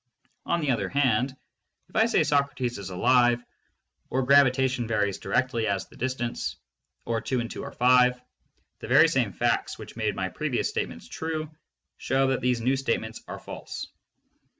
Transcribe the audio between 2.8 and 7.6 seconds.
alive," or "Gravitation varies directly as the distance," or "Two and